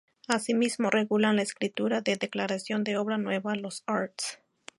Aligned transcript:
Asimismo 0.27 0.89
regulan 0.89 1.35
la 1.35 1.43
escritura 1.43 2.01
de 2.01 2.15
declaración 2.15 2.83
de 2.83 2.97
obra 2.97 3.19
nueva, 3.19 3.53
los 3.53 3.83
arts. 3.85 4.41